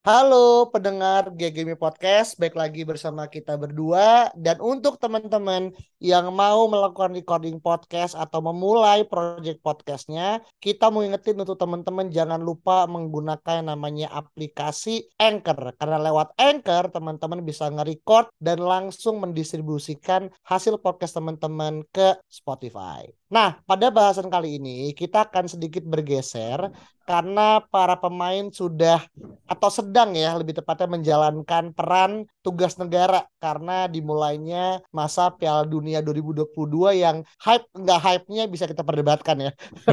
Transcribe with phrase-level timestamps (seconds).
[0.00, 4.32] Halo pendengar GGMI Podcast, baik lagi bersama kita berdua.
[4.32, 11.36] Dan untuk teman-teman yang mau melakukan recording podcast atau memulai project podcastnya, kita mau ingetin
[11.36, 15.76] untuk teman-teman jangan lupa menggunakan namanya aplikasi Anchor.
[15.76, 23.19] Karena lewat Anchor teman-teman bisa nge-record dan langsung mendistribusikan hasil podcast teman-teman ke Spotify.
[23.30, 26.66] Nah, pada bahasan kali ini kita akan sedikit bergeser
[27.10, 29.02] karena para pemain sudah
[29.50, 37.02] atau sedang ya lebih tepatnya menjalankan peran tugas negara karena dimulainya masa Piala Dunia 2022
[37.02, 39.50] yang hype nggak hype-nya bisa kita perdebatkan ya.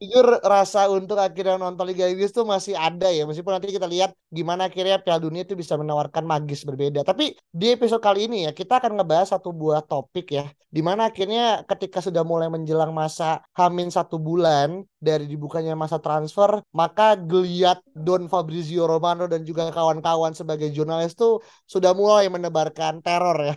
[0.00, 4.16] Jujur rasa untuk akhirnya nonton Liga Inggris tuh masih ada ya meskipun nanti kita lihat
[4.32, 7.04] gimana akhirnya Piala Dunia itu bisa menawarkan magis berbeda.
[7.04, 11.10] Tapi di episode kali ini ya kita akan ngebahas satu buah topik ya di mana
[11.10, 11.29] akhirnya
[11.68, 18.26] ketika sudah mulai menjelang masa Hamin satu bulan dari dibukanya masa transfer maka geliat Don
[18.26, 23.54] Fabrizio Romano dan juga kawan-kawan sebagai jurnalis tuh sudah mulai menebarkan teror ya.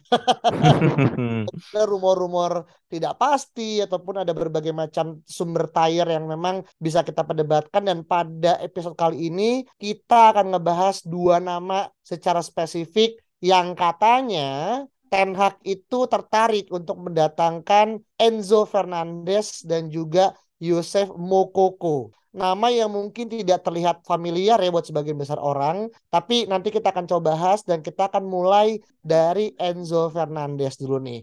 [1.91, 8.05] rumor-rumor tidak pasti ataupun ada berbagai macam sumber tire yang memang bisa kita perdebatkan dan
[8.05, 15.61] pada episode kali ini kita akan ngebahas dua nama secara spesifik yang katanya Ten Hag
[15.61, 22.09] itu tertarik untuk mendatangkan Enzo Fernandez dan juga Yosef Mokoko.
[22.33, 27.05] Nama yang mungkin tidak terlihat familiar ya buat sebagian besar orang, tapi nanti kita akan
[27.05, 31.21] coba bahas dan kita akan mulai dari Enzo Fernandez dulu nih.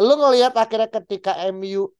[0.00, 1.92] Lu ngelihat akhirnya ketika MU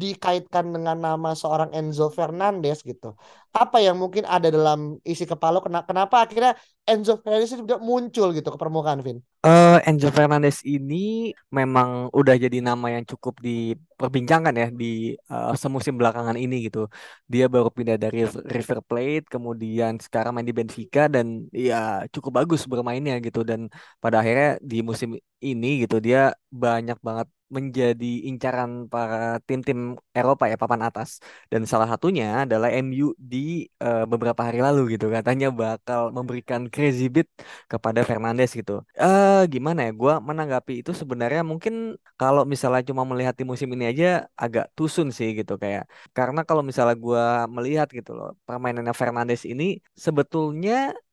[0.00, 3.12] dikaitkan dengan nama seorang Enzo Fernandez gitu.
[3.52, 6.56] Apa yang mungkin ada dalam isi kepala kenapa, akhirnya
[6.88, 9.20] Enzo Fernandez itu muncul gitu ke permukaan, Vin?
[9.44, 16.00] Uh, Enzo Fernandez ini memang udah jadi nama yang cukup diperbincangkan ya di uh, semusim
[16.00, 16.88] belakangan ini gitu.
[17.28, 18.18] Dia baru pindah dari
[18.54, 21.26] River Plate, kemudian sekarang main di Benfica dan
[21.66, 21.76] ya
[22.14, 23.40] cukup bagus bermainnya gitu.
[23.50, 23.60] Dan
[24.02, 25.10] pada akhirnya di musim
[25.48, 26.18] ini gitu dia
[26.62, 29.16] banyak banget menjadi incaran para
[29.46, 29.78] tim-tim
[30.18, 31.08] Eropa ya papan atas
[31.52, 37.06] dan salah satunya adalah MU di uh, beberapa hari lalu gitu katanya bakal memberikan crazy
[37.14, 37.26] bit
[37.72, 38.72] kepada Fernandes gitu.
[38.94, 39.90] Uh, gimana ya?
[40.00, 41.74] Gua menanggapi itu sebenarnya mungkin
[42.20, 44.06] kalau misalnya cuma melihat di musim ini aja
[44.38, 45.82] agak tusun sih gitu kayak
[46.16, 47.22] karena kalau misalnya gua
[47.56, 49.64] melihat gitu loh permainannya Fernandes ini
[50.04, 50.72] sebetulnya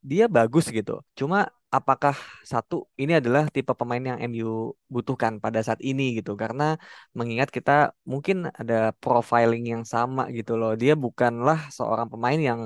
[0.10, 0.92] dia bagus gitu.
[1.20, 2.16] Cuma apakah
[2.52, 6.32] satu ini adalah tipe pemain yang MU butuhkan pada saat ini gitu.
[6.42, 6.64] Karena
[7.18, 7.72] mengingat kita
[8.12, 10.72] mungkin ada profiling yang sama gitu loh.
[10.82, 12.60] Dia bukanlah seorang pemain yang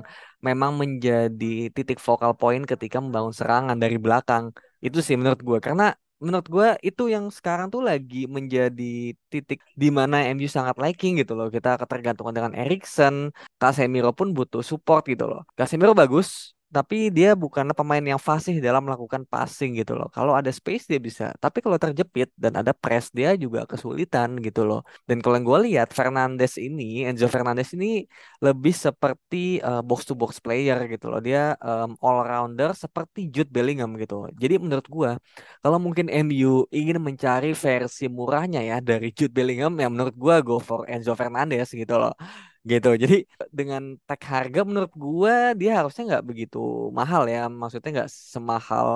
[0.47, 1.45] memang menjadi
[1.75, 4.43] titik focal point ketika membangun serangan dari belakang.
[4.85, 5.83] Itu sih menurut gue karena
[6.21, 11.33] menurut gue itu yang sekarang tuh lagi menjadi titik di mana MU sangat liking gitu
[11.33, 11.49] loh.
[11.49, 15.41] Kita ketergantungan dengan Erikson Casemiro pun butuh support gitu loh.
[15.57, 20.07] Casemiro bagus tapi dia bukanlah pemain yang fasih dalam melakukan passing gitu loh.
[20.15, 24.63] Kalau ada space dia bisa, tapi kalau terjepit dan ada press dia juga kesulitan gitu
[24.63, 24.79] loh.
[25.03, 28.07] Dan kalau yang gue lihat Fernandes ini, Enzo Fernandes ini
[28.39, 31.19] lebih seperti uh, eh, box to box player gitu loh.
[31.19, 34.31] Dia um, all rounder seperti Jude Bellingham gitu.
[34.41, 35.11] Jadi menurut gue
[35.59, 40.55] kalau mungkin MU ingin mencari versi murahnya ya dari Jude Bellingham, ya menurut gue go
[40.57, 42.15] for Enzo Fernandes gitu loh
[42.71, 42.89] gitu.
[43.03, 43.15] Jadi
[43.49, 46.57] dengan tag harga menurut gua dia harusnya nggak begitu
[46.99, 47.37] mahal ya.
[47.61, 48.87] Maksudnya nggak semahal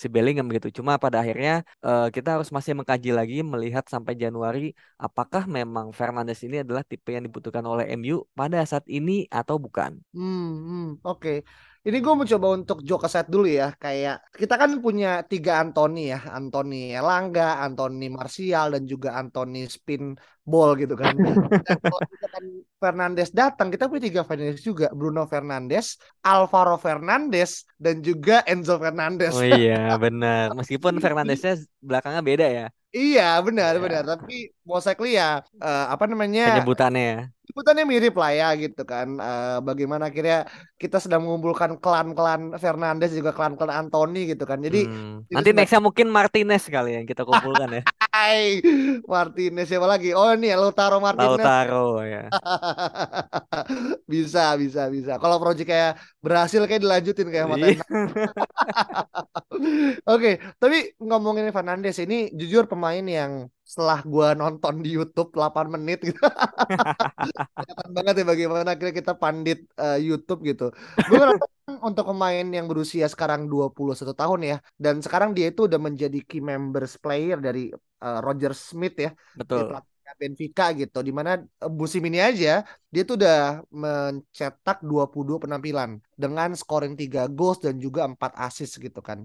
[0.00, 0.68] si Bellingham gitu.
[0.78, 1.52] Cuma pada akhirnya
[1.86, 7.08] uh, kita harus masih mengkaji lagi melihat sampai Januari apakah memang Fernandes ini adalah tipe
[7.12, 10.00] yang dibutuhkan oleh MU pada saat ini atau bukan.
[10.16, 10.84] Hmm, hmm.
[11.04, 11.04] Oke.
[11.04, 11.36] okay.
[11.80, 13.72] Ini gue mencoba untuk joke set dulu ya.
[13.80, 16.20] Kayak kita kan punya tiga Anthony ya.
[16.28, 20.12] Anthony Elangga, Anthony Martial, dan juga Anthony Spin
[20.44, 21.16] Ball gitu kan.
[22.36, 22.44] kan
[22.76, 24.92] Fernandes datang, kita punya tiga Fernandes juga.
[24.92, 29.32] Bruno Fernandes, Alvaro Fernandes, dan juga Enzo Fernandes.
[29.32, 30.52] Oh iya benar.
[30.52, 32.66] Meskipun Fernandesnya belakangnya beda ya.
[32.90, 33.80] Iya benar ya.
[33.80, 37.20] benar tapi mostly ya uh, apa namanya penyebutannya ya
[37.50, 39.18] penyebutannya mirip lah ya gitu kan.
[39.18, 40.46] Uh, bagaimana akhirnya
[40.78, 44.62] kita sedang mengumpulkan klan-klan Fernandes juga klan-klan Anthony gitu kan.
[44.62, 45.34] Jadi hmm.
[45.34, 47.82] nanti nextnya mungkin Martinez kali yang kita kumpulkan ya
[48.20, 48.60] Hai,
[49.08, 50.12] Martinez siapa lagi?
[50.12, 51.40] Oh ini Lautaro Martinez.
[51.40, 52.28] Lautaro ya.
[54.12, 55.16] bisa, bisa, bisa.
[55.16, 57.80] Kalau proyek kayak berhasil kayak dilanjutin kayak sama Iya.
[60.12, 66.04] Oke, tapi ngomongin Fernandes ini jujur pemain yang setelah gua nonton di YouTube 8 menit
[66.04, 66.20] gitu.
[67.56, 70.68] Kelihatan banget ya bagaimana akhirnya kita pandit eh, YouTube gitu.
[71.08, 74.56] Ngerasa untuk pemain yang berusia sekarang 21 tahun ya.
[74.74, 77.70] Dan sekarang dia itu udah menjadi key members player dari
[78.04, 79.78] eh, Roger Smith ya di Betul.
[80.20, 80.98] Benfica gitu.
[81.06, 85.90] Di mana eh, musim ini aja dia tuh udah mencetak 22 penampilan
[86.20, 89.24] dengan scoring 3 goals dan juga 4 assist gitu kan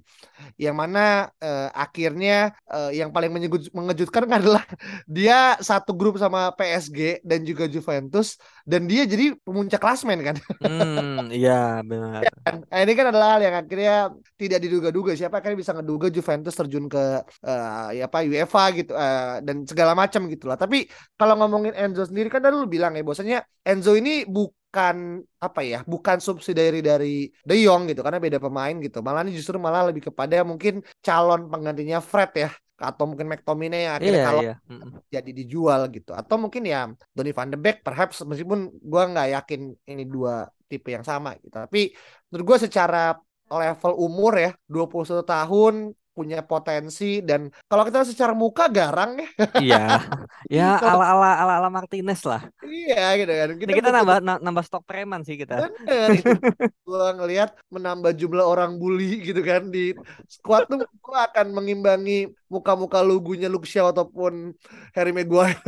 [0.55, 3.31] yang mana eh, akhirnya eh, yang paling
[3.75, 4.63] mengejutkan adalah
[5.05, 11.29] dia satu grup sama PSG dan juga Juventus dan dia jadi pemuncak klasmen kan Hmm,
[11.35, 11.51] iya
[11.89, 12.21] benar.
[12.71, 13.91] Nah, ini kan adalah hal yang akhirnya
[14.39, 17.03] tidak diduga-duga siapa akhirnya bisa ngeduga Juventus terjun ke
[17.45, 20.57] eh, ya apa UEFA gitu eh, dan segala macam gitu lah.
[20.59, 20.85] Tapi
[21.19, 24.55] kalau ngomongin Enzo sendiri kan tadi lu bilang ya bahwasanya Enzo ini bukan
[25.45, 28.99] apa ya, bukan subsidiary dari De Jong gitu karena beda pemain gitu.
[29.05, 33.95] Malah ini justru malah lebih kepada mungkin calon penggantinya Fred ya atau mungkin McTominay yang
[33.95, 34.55] akhirnya Iya, kalau iya.
[34.67, 34.91] Mm-mm.
[35.07, 39.61] jadi dijual gitu atau mungkin ya Donny van de Beek perhaps meskipun gua nggak yakin
[39.87, 41.95] ini dua tipe yang sama gitu tapi
[42.27, 43.15] menurut gua secara
[43.47, 45.73] level umur ya 21 tahun
[46.15, 49.27] punya potensi dan kalau kita secara muka garang ya
[49.59, 49.83] Iya.
[50.55, 52.41] Ya ala-ala ala-ala Martinez lah.
[52.63, 55.67] iya gitu kan kita betul- nambah na- nambah stok preman sih kita.
[55.67, 56.31] Bener itu
[56.85, 59.91] gua ngelihat menambah jumlah orang bully gitu kan di
[60.29, 64.53] squad tuh gua akan mengimbangi muka-muka lugunya Luke Shaw ataupun
[64.93, 65.55] Harry Maguire.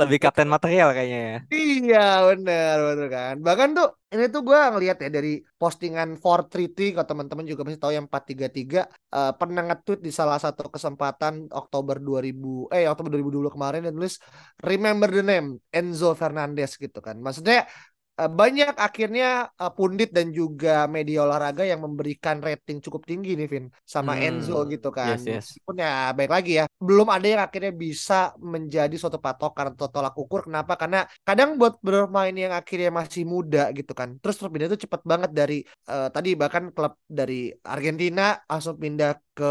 [0.00, 1.38] Lebih kapten material kayaknya ya.
[1.50, 3.34] Iya bener bener kan.
[3.40, 7.92] Bahkan tuh ini tuh gue ngeliat ya dari postingan 433 Kalau teman-teman juga pasti tahu
[7.98, 13.80] yang 433 eh, Pernah nge-tweet di salah satu kesempatan Oktober 2000 Eh Oktober 2020 kemarin
[13.90, 14.22] Dan tulis
[14.62, 17.18] Remember the name Enzo Fernandez gitu kan.
[17.18, 17.66] Maksudnya
[18.14, 19.24] banyak akhirnya
[19.60, 23.64] eh, pundit dan juga media olahraga yang memberikan rating cukup tinggi nih Vin
[23.94, 25.18] sama Hmm, Enzo gitu kan.
[25.18, 25.58] yes, yes.
[25.58, 30.14] Meskipun ya baik lagi ya, belum ada yang akhirnya bisa menjadi suatu patokan atau tolak
[30.22, 30.40] ukur.
[30.46, 30.72] Kenapa?
[30.78, 34.08] Karena kadang buat bermain yang akhirnya masih muda gitu kan.
[34.22, 35.54] Terus terus pindah itu cepat banget dari
[35.90, 39.44] eh, tadi bahkan klub dari Argentina langsung pindah ke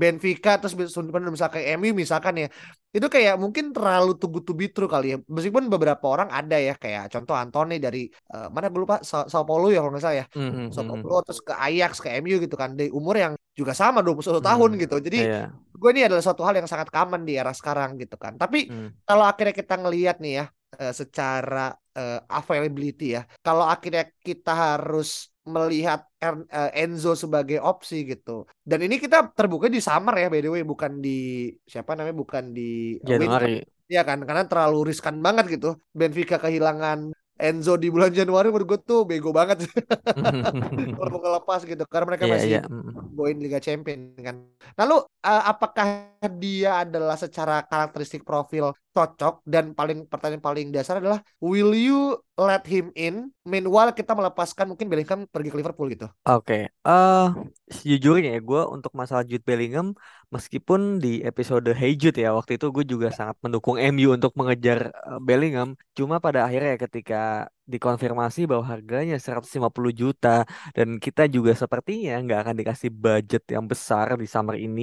[0.00, 2.46] Benfica terus misalkan ke MU misalkan ya
[2.96, 6.74] itu kayak mungkin terlalu good to be true kali ya meskipun beberapa orang ada ya
[6.74, 10.18] kayak contoh Anthony dari eh, mana gue lupa Sao, Sao Paulo ya kalau nggak salah
[10.22, 11.02] ya Mhm, Sao mhm.
[11.06, 14.70] Paulo terus ke Ajax ke MU gitu kan dari umur yang juga sama 21 tahun
[14.74, 15.42] Hmm, gitu jadi Iya.
[15.70, 18.90] gue ini adalah suatu hal yang sangat common di era sekarang gitu kan tapi Hmm.
[19.06, 20.44] kalau akhirnya kita ngelihat nih ya
[20.82, 28.04] eh, secara eh, availability ya kalau akhirnya kita harus melihat En- eh, Enzo sebagai opsi
[28.04, 32.16] gitu dan ini kita terbuka di summer ya by the way bukan di siapa namanya
[32.22, 33.64] bukan di winter Januari.
[33.88, 37.10] ya kan karena terlalu riskan banget gitu Benfica kehilangan
[37.40, 39.64] Enzo di bulan Januari menurut gue tuh bego banget
[40.96, 42.60] kalau mau ngelepas gitu karena mereka Iya, masih iya.
[42.68, 42.92] mhm.
[43.16, 44.36] poin Liga Champion kan.
[44.78, 44.94] Lalu
[45.24, 45.86] eh, apakah
[46.36, 52.66] dia adalah secara karakteristik profil cocok dan paling pertanyaan paling dasar adalah will you let
[52.66, 56.10] him in meanwhile kita melepaskan mungkin Bellingham pergi ke Liverpool gitu.
[56.26, 57.26] Oke, eh
[57.70, 59.94] sejujurnya ya gue untuk masalah Jude Bellingham
[60.34, 64.90] meskipun di episode Hey Jude ya waktu itu gue juga sangat mendukung MU untuk mengejar
[64.90, 67.16] eh, Bellingham, cuma pada akhirnya ya ketika
[67.74, 70.28] dikonfirmasi bahwa harganya 150 juta
[70.76, 74.82] dan kita juga sepertinya nggak akan dikasih budget yang besar di summer ini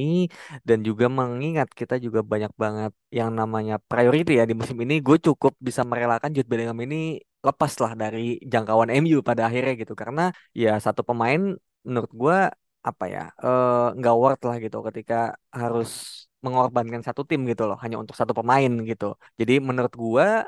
[0.68, 5.18] dan juga mengingat kita juga banyak banget yang namanya priority ya di musim ini, gue
[5.28, 6.98] cukup bisa merelakan Jude Bellingham ini
[7.48, 8.20] lepas lah dari
[8.52, 9.94] jangkauan MU pada akhirnya gitu.
[10.02, 10.22] Karena
[10.62, 11.40] ya satu pemain
[11.88, 12.38] menurut gua
[12.88, 15.16] apa ya eh, nggak worth lah gitu ketika
[15.60, 15.90] harus
[16.46, 19.06] mengorbankan satu tim gitu loh hanya untuk satu pemain gitu.
[19.40, 20.48] Jadi menurut kat-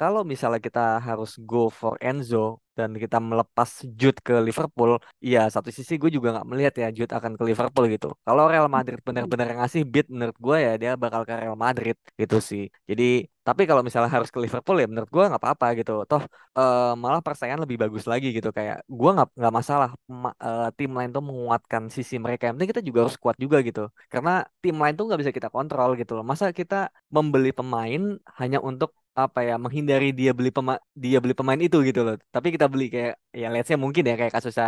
[0.00, 2.36] kalau misalnya kita harus go for Enzo
[2.78, 7.10] dan kita melepas Jude ke Liverpool ya satu sisi gue juga nggak melihat ya Jude
[7.18, 8.06] akan ke Liverpool gitu.
[8.26, 12.36] Kalau Real Madrid benar-benar ngasih bid menurut gua ya dia bakal ke Real Madrid gitu
[12.50, 12.62] sih.
[12.90, 13.04] Jadi
[13.46, 15.92] tapi kalau misalnya harus ke Liverpool ya menurut gua nggak apa-apa gitu.
[16.10, 16.22] Toh
[16.58, 18.48] eh, malah persaingan lebih bagus lagi gitu.
[18.56, 19.88] Kayak gua nggak nggak masalah
[20.22, 22.42] ma- eh, tim lain tuh menguatkan sisi mereka.
[22.46, 23.80] Yang penting kita juga harus kuat juga gitu.
[24.12, 24.30] Karena
[24.62, 26.24] tim lain tuh nggak bisa kita kontrol gitu loh.
[26.30, 26.76] Masa kita
[27.14, 28.02] membeli pemain
[28.40, 30.72] hanya untuk apa ya menghindari dia beli pema
[31.02, 32.14] dia beli pemain itu gitu loh.
[32.34, 34.66] Tapi kita beli kayak ya let's say mungkin ya kayak kasusnya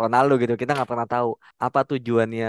[0.00, 1.28] Ronaldo gitu kita nggak pernah tahu
[1.64, 2.46] apa tujuannya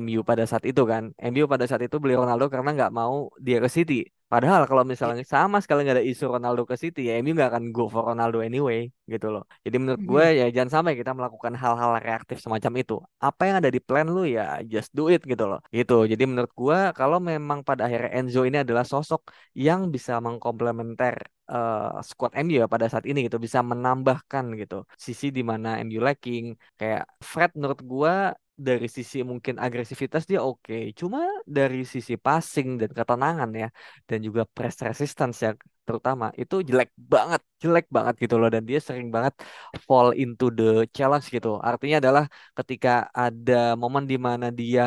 [0.00, 1.02] MU pada saat itu kan.
[1.30, 3.14] MU pada saat itu beli Ronaldo karena nggak mau
[3.46, 3.94] dia ke City
[4.32, 7.64] Padahal kalau misalnya sama sekali nggak ada isu Ronaldo ke City ya MU nggak akan
[7.74, 9.42] go for Ronaldo anyway gitu loh.
[9.64, 12.94] Jadi menurut gue ya jangan sampai kita melakukan hal-hal reaktif semacam itu.
[13.24, 15.58] Apa yang ada di plan lu ya just do it gitu loh.
[15.72, 15.94] Gitu.
[16.12, 21.14] Jadi menurut gue kalau memang pada akhirnya Enzo ini adalah sosok yang bisa mengkomplementer
[21.48, 25.98] uh, squad MU ya pada saat ini gitu bisa menambahkan gitu sisi di mana MU
[26.04, 26.44] lacking
[26.76, 28.12] kayak Fred menurut gua
[28.66, 30.74] dari sisi mungkin agresivitas dia oke.
[31.00, 31.18] Cuma
[31.56, 33.66] dari sisi passing dan ketenangan ya
[34.08, 35.50] dan juga press resistance ya
[35.88, 38.48] terutama itu jelek banget jelek banget gitu loh.
[38.54, 39.34] Dan dia sering banget
[39.86, 40.64] fall into the
[40.96, 41.48] challenge gitu.
[41.68, 42.24] Artinya adalah
[42.58, 42.90] ketika
[43.22, 44.82] ada momen di mana dia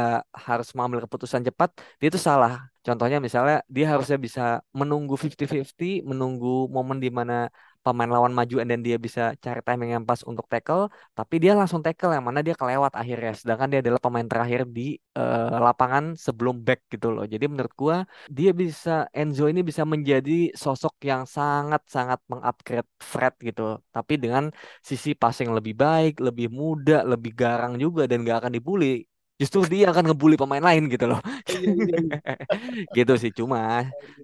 [0.48, 2.52] harus mengambil keputusan cepat dia itu salah.
[2.86, 4.42] Contohnya misalnya dia harusnya bisa
[4.80, 7.34] menunggu 50-50 menunggu momen di mana
[7.86, 11.82] pemain lawan maju dan dia bisa cari timing yang pas untuk tackle tapi dia langsung
[11.86, 13.34] tackle yang mana dia kelewat akhirnya.
[13.40, 17.26] Sedangkan dia adalah pemain terakhir di uh, lapangan sebelum back gitu loh.
[17.34, 17.98] Jadi menurut gua
[18.30, 23.62] dia bisa Enzo ini bisa menjadi sosok yang sangat-sangat mengupgrade Fred gitu.
[23.96, 24.44] Tapi dengan
[24.90, 29.11] sisi passing lebih baik lebih muda lebih garang juga dan gak akan dibully
[29.42, 31.20] justru dia akan ngebully pemain lain gitu loh.
[31.50, 32.34] Iya, iya, iya.
[32.98, 33.32] gitu sih.
[33.40, 33.60] Cuma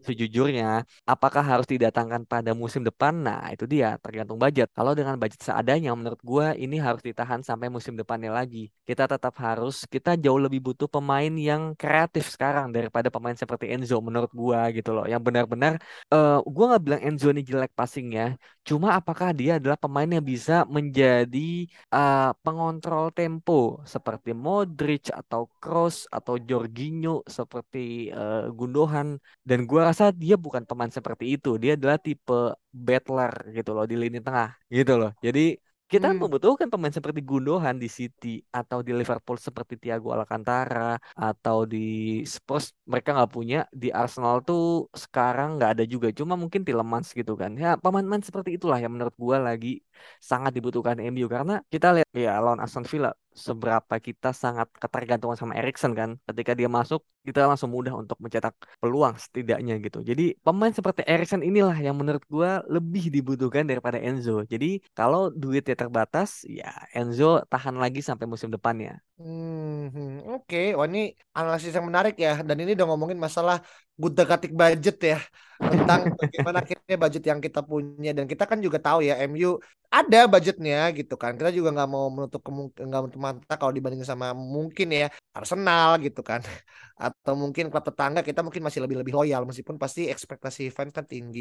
[0.06, 3.14] sejujurnya apakah harus didatangkan pada musim depan?
[3.26, 4.68] Nah, itu dia tergantung budget.
[4.78, 8.70] Kalau dengan budget seadanya menurut gua ini harus ditahan sampai musim depannya lagi.
[8.88, 13.98] Kita tetap harus kita jauh lebih butuh pemain yang kreatif sekarang daripada pemain seperti Enzo
[14.08, 15.06] menurut gua gitu loh.
[15.10, 15.74] Yang benar-benar
[16.14, 20.64] uh, gua nggak bilang Enzo ini jelek passingnya, cuma apakah dia adalah pemain yang bisa
[20.70, 29.20] menjadi uh, pengontrol tempo seperti Modric atau Cross atau Jorginho seperti uh, Gundogan.
[29.42, 31.56] Dan gua rasa dia bukan pemain seperti itu.
[31.62, 35.12] Dia adalah tipe battler gitu loh di lini tengah gitu loh.
[35.24, 36.20] Jadi kita hmm.
[36.20, 42.76] membutuhkan pemain seperti Gundogan di City atau di Liverpool seperti Thiago Alcantara atau di Spurs.
[42.84, 43.64] Mereka nggak punya.
[43.72, 46.12] Di Arsenal tuh sekarang nggak ada juga.
[46.12, 47.56] Cuma mungkin Tielemans gitu kan.
[47.56, 49.80] Ya pemain-pemain seperti itulah yang menurut gua lagi
[50.20, 55.54] sangat dibutuhkan MU karena kita lihat ya lawan Aston Villa seberapa kita sangat ketergantungan sama
[55.54, 56.10] Erikson kan?
[56.26, 60.00] Ketika dia masuk kita langsung mudah untuk mencetak peluang setidaknya gitu.
[60.00, 64.48] Jadi pemain seperti Erikson inilah yang menurut gua lebih dibutuhkan daripada Enzo.
[64.48, 69.04] Jadi kalau duitnya terbatas ya Enzo tahan lagi sampai musim depannya.
[69.20, 70.66] Hmm, oke, okay.
[70.78, 72.40] wah ini analisis yang menarik ya.
[72.48, 73.60] Dan ini udah ngomongin masalah
[74.00, 75.20] guda katik budget ya
[75.58, 78.16] tentang bagaimana akhirnya budget yang kita punya.
[78.16, 79.60] Dan kita kan juga tahu ya MU
[79.98, 81.32] ada budgetnya gitu kan.
[81.40, 82.42] Kita juga nggak mau menutup
[82.88, 85.06] nggak menutup mata kalau dibandingin sama mungkin ya
[85.38, 86.42] Arsenal gitu kan
[87.06, 91.06] atau mungkin klub tetangga kita mungkin masih lebih lebih loyal meskipun pasti ekspektasi fans kan
[91.14, 91.40] tinggi.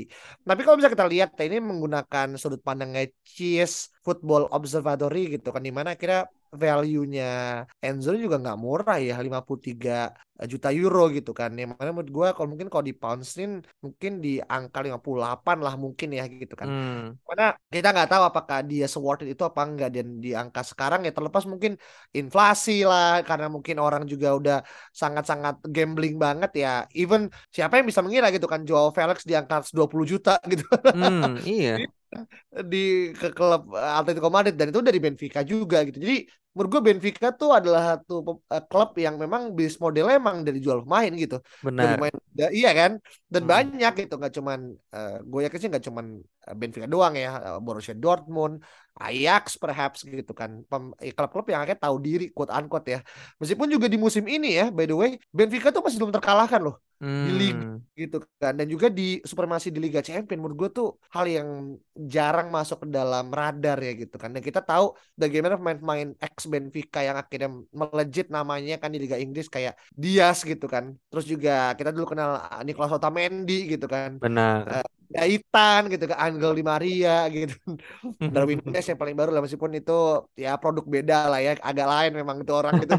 [0.48, 5.72] Tapi kalau bisa kita lihat ini menggunakan sudut pandangnya Cheese Football Observatory gitu kan di
[5.78, 7.24] mana kira value-nya
[7.82, 10.12] Enzo juga nggak murah ya 53
[10.44, 11.50] juta euro gitu kan.
[11.56, 13.50] Yang mana menurut gue kalau mungkin kalau di poundsin
[13.80, 16.68] mungkin di angka 58 lah mungkin ya gitu kan.
[16.68, 17.16] Hmm.
[17.26, 21.00] karena kita nggak tahu apakah dia worth it itu apa enggak dan di angka sekarang
[21.06, 21.72] ya terlepas mungkin
[22.12, 24.56] inflasi lah karena mungkin orang juga udah
[24.92, 26.68] sangat-sangat gambling banget ya.
[26.92, 30.64] Even siapa yang bisa mengira gitu kan Joao Felix di angka 20 juta gitu.
[30.92, 31.70] Hmm, iya
[32.73, 35.99] di ke klub Atletico Madrid dan itu dari Benfica juga gitu.
[36.00, 40.56] Jadi menurut gue Benfica tuh adalah satu uh, klub yang memang bisnis modelnya emang dari
[40.56, 41.37] jual pemain gitu.
[41.61, 41.85] Benar.
[41.85, 42.92] Dari main, ya, iya kan?
[43.28, 43.52] Dan hmm.
[43.52, 44.61] banyak gitu nggak cuman
[44.96, 46.06] uh, gue yakin sih nggak cuman
[46.56, 48.62] Benfica doang ya, Borussia Dortmund,
[48.96, 50.64] Ajax perhaps gitu kan.
[50.98, 53.00] Klub-klub yang akhirnya tahu diri quote unquote ya.
[53.38, 56.76] Meskipun juga di musim ini ya by the way Benfica tuh masih belum terkalahkan loh
[57.00, 57.24] hmm.
[57.26, 61.24] di liga gitu kan dan juga di supremasi di Liga Champions menurut gue tuh hal
[61.24, 61.48] yang
[61.96, 67.00] jarang masuk ke dalam radar ya gitu kan dan kita tahu bagaimana pemain-pemain ex Benfica
[67.00, 71.92] yang akhirnya melejit namanya kan di Liga Inggris kayak Diaz gitu kan terus juga kita
[71.92, 72.36] dulu kenal
[72.68, 77.56] Nicolas Otamendi gitu kan benar uh, Gaitan gitu kan Angel Di Maria gitu
[78.34, 82.12] Darwin Nunes yang paling baru lah meskipun itu ya produk beda lah ya agak lain
[82.18, 82.94] memang itu orang gitu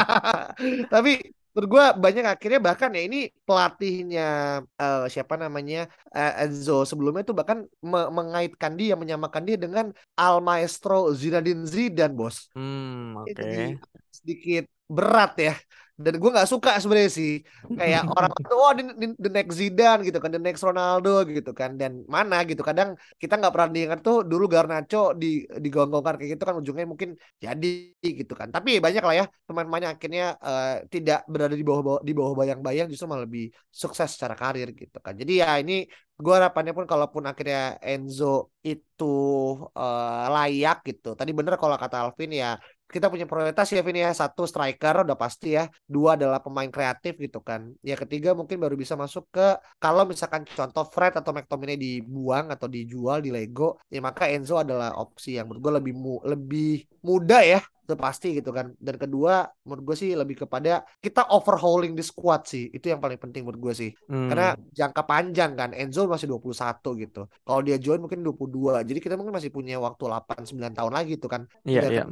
[0.94, 1.22] tapi
[1.54, 4.28] menurut gue banyak akhirnya bahkan ya ini pelatihnya
[4.74, 10.42] uh, siapa namanya uh, Enzo sebelumnya itu bahkan me mengaitkan dia menyamakan dia dengan Al
[10.42, 12.50] Maestro Zinedine Zidane bos.
[12.58, 13.38] Hmm, Oke.
[13.38, 13.66] Okay.
[14.10, 15.54] Sedikit berat ya
[15.94, 17.32] dan gue nggak suka sebenarnya sih.
[17.78, 18.82] Kayak orang itu oh the,
[19.14, 21.78] the next Zidane gitu kan the next Ronaldo gitu kan.
[21.78, 26.42] Dan mana gitu kadang kita nggak pernah diingat tuh dulu Garnacho di digonggongkan kayak gitu
[26.42, 28.50] kan ujungnya mungkin jadi gitu kan.
[28.50, 33.06] Tapi banyak lah ya teman-temannya akhirnya uh, tidak berada di bawah di bawah bayang-bayang justru
[33.06, 35.14] malah lebih sukses secara karir gitu kan.
[35.14, 39.14] Jadi ya ini gue harapannya pun kalaupun akhirnya Enzo itu
[39.74, 41.14] uh, layak gitu.
[41.18, 42.58] Tadi bener kalau kata Alvin ya
[42.94, 44.14] kita punya prioritas ya Vini ya.
[44.14, 47.72] Satu striker udah pasti ya dua adalah pemain kreatif gitu kan.
[47.84, 49.46] Ya ketiga mungkin baru bisa masuk ke
[49.82, 54.96] kalau misalkan contoh Fred atau McTominay dibuang atau dijual di Lego ya maka Enzo adalah
[54.96, 56.70] opsi yang menurut gue lebih mu, lebih
[57.04, 58.72] muda ya itu pasti gitu kan.
[58.80, 62.72] Dan kedua menurut gue sih lebih kepada kita overhauling di squad sih.
[62.72, 63.90] Itu yang paling penting menurut gue sih.
[64.08, 64.28] Hmm.
[64.32, 67.28] karena jangka panjang kan Enzo masih 21 gitu.
[67.28, 71.20] Kalau dia join mungkin 22 jadi kita mungkin masih punya waktu 8 9 tahun lagi
[71.20, 71.42] tuh kan.
[71.68, 72.04] Iya iya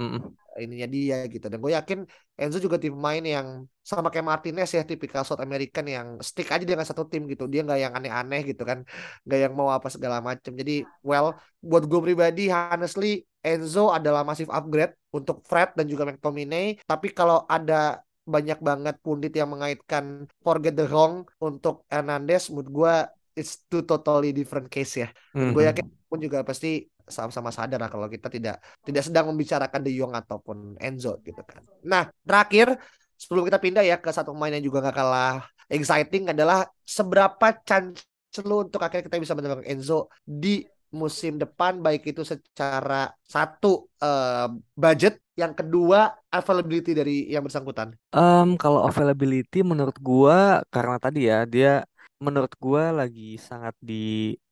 [0.61, 1.47] ininya dia gitu.
[1.49, 2.05] Dan gue yakin
[2.37, 6.65] Enzo juga tim main yang sama kayak Martinez ya tipikal South American yang stick aja
[6.65, 7.49] dengan satu tim gitu.
[7.49, 8.85] Dia nggak yang aneh-aneh gitu kan.
[9.25, 14.47] Nggak yang mau apa segala macam jadi well buat gue pribadi honestly Enzo adalah masif
[14.49, 16.81] upgrade untuk Fred dan juga McTominay.
[16.87, 22.95] Tapi kalau ada banyak banget pundit yang mengaitkan forget the wrong untuk Hernandez, menurut gue
[23.35, 25.09] it's two totally different case ya.
[25.35, 25.53] Mm-hmm.
[25.53, 29.91] Gue yakin pun juga pasti sama-sama sadar lah kalau kita tidak tidak sedang membicarakan De
[29.91, 31.67] Jong ataupun Enzo gitu kan.
[31.83, 32.79] Nah terakhir
[33.19, 38.07] sebelum kita pindah ya ke satu pemain yang juga gak kalah exciting adalah seberapa chance
[38.41, 44.53] lu untuk akhirnya kita bisa mendapatkan Enzo di musim depan baik itu secara satu uh,
[44.77, 47.97] budget yang kedua availability dari yang bersangkutan.
[48.13, 51.89] Um, kalau availability menurut gua karena tadi ya dia
[52.27, 53.95] menurut gue lagi sangat di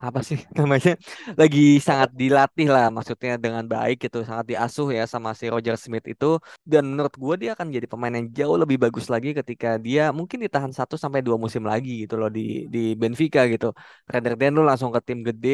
[0.06, 0.92] apa sih namanya
[1.40, 6.06] lagi sangat dilatih lah maksudnya dengan baik gitu sangat diasuh ya sama si Roger Smith
[6.12, 6.26] itu.
[6.70, 10.38] Dan menurut gue dia akan jadi pemain yang jauh lebih bagus lagi ketika dia mungkin
[10.44, 12.40] ditahan satu sampai dua musim lagi gitu loh di
[12.74, 13.66] di Benfica gitu.
[14.12, 15.48] Rather than lu langsung ke tim gede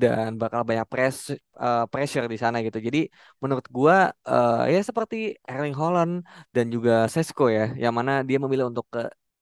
[0.00, 1.16] dan bakal banyak press
[1.64, 2.78] uh, pressure di sana gitu.
[2.86, 2.98] Jadi
[3.42, 3.96] menurut gue
[4.32, 5.16] uh, ya seperti
[5.50, 6.12] Erling Haaland
[6.54, 9.00] dan juga Sesko ya yang mana dia memilih untuk ke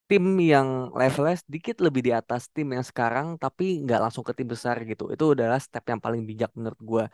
[0.08, 0.68] tim yang
[1.00, 5.12] levelnya sedikit lebih di atas tim yang sekarang tapi nggak langsung ke tim besar gitu.
[5.14, 7.04] Itu adalah step yang paling bijak menurut gue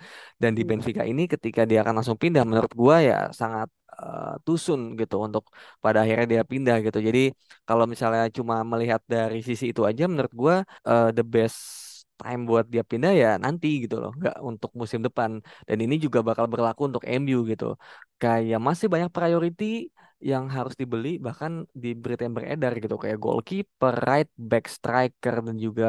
[0.42, 0.70] dan di hmm.
[0.70, 5.44] Benfica ini ketika dia akan langsung pindah menurut gue ya sangat uh, tusun gitu untuk
[5.84, 6.98] pada akhirnya dia pindah gitu.
[7.08, 7.20] Jadi
[7.68, 10.54] kalau misalnya cuma melihat dari sisi itu aja menurut gue
[10.90, 11.83] uh, the best
[12.20, 15.30] time buat dia pindah ya nanti gitu loh nggak untuk musim depan
[15.68, 17.64] dan ini juga bakal berlaku untuk MU gitu
[18.22, 19.64] kayak masih banyak priority
[20.30, 21.52] yang harus dibeli bahkan
[21.82, 25.86] di berita yang beredar gitu kayak goalkeeper, right back, striker dan juga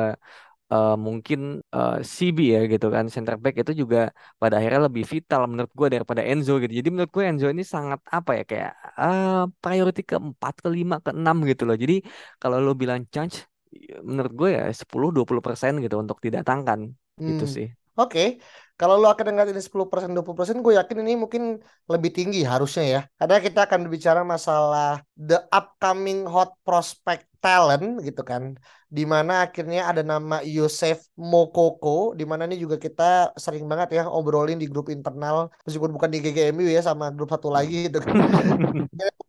[0.74, 1.40] uh, mungkin
[1.76, 3.98] uh, eh, CB ya gitu kan center back itu juga
[4.42, 6.74] pada akhirnya lebih vital menurut gue daripada Enzo gitu.
[6.80, 11.64] Jadi menurut gue Enzo ini sangat apa ya kayak uh, priority keempat, kelima, keenam gitu
[11.68, 11.78] loh.
[11.84, 11.94] Jadi
[12.42, 13.36] kalau lo bilang chance
[14.02, 17.30] menurut gue ya 10-20% gitu untuk didatangkan gitu hmm.
[17.36, 17.68] gitu sih.
[17.96, 18.30] Oke, okay.
[18.76, 23.02] Kalau lo akan dengar ini 10% 20% gue yakin ini mungkin lebih tinggi harusnya ya.
[23.16, 28.44] Karena kita akan berbicara masalah the upcoming hot prospect talent gitu kan.
[28.90, 32.18] Di mana akhirnya ada nama Yosef Mokoko.
[32.20, 35.54] Di mana ini juga kita sering banget ya obrolin di grup internal.
[35.66, 38.16] Meskipun bukan di GGMU ya sama grup satu lagi gitu kan.